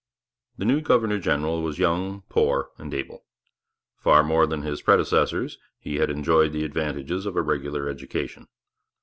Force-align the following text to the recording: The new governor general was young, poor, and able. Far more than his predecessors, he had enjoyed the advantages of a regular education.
The 0.57 0.65
new 0.65 0.81
governor 0.81 1.19
general 1.19 1.61
was 1.61 1.77
young, 1.77 2.23
poor, 2.27 2.71
and 2.79 2.91
able. 2.91 3.23
Far 3.99 4.23
more 4.23 4.47
than 4.47 4.63
his 4.63 4.81
predecessors, 4.81 5.59
he 5.77 5.97
had 5.97 6.09
enjoyed 6.09 6.53
the 6.53 6.63
advantages 6.65 7.27
of 7.27 7.35
a 7.35 7.41
regular 7.43 7.87
education. 7.87 8.47